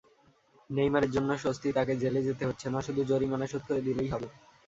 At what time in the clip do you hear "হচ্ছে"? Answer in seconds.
2.45-2.67